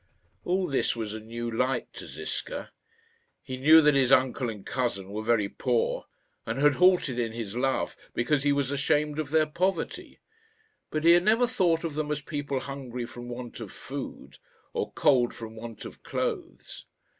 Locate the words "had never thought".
11.11-11.83